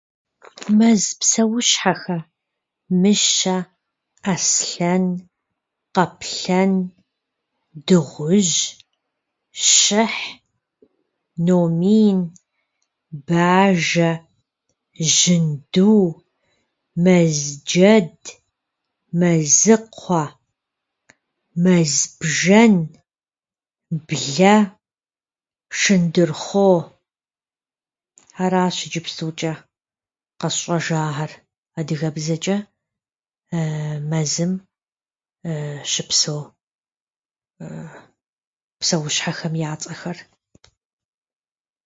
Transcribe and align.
Мэз 0.77 1.03
псэущхьэхэр- 1.19 2.21
мыщэ, 2.99 3.57
аслъэн, 4.33 5.05
къаплъэн, 5.93 6.71
дыгъужь, 7.85 8.59
щыхь, 9.67 10.25
номин, 11.45 12.17
бажэ, 13.27 14.11
жьынду, 15.13 15.99
мэзджэд, 17.03 18.19
мэзыкхъуэ, 19.19 20.25
мэзбжэн, 21.63 22.75
блэ, 24.07 24.55
шындырхъо. 25.79 26.69
Аращ 28.43 28.77
иджыпстучӏэ 28.85 29.53
къэсщӏэжахьэр 30.39 31.31
адыгэбзэчӏэ 31.79 32.57
мэзым 34.09 34.51
щыпсэу 35.91 36.41
псэущхьэхэм 38.79 39.53
я 39.69 39.71
цӏэхэр. 39.81 40.17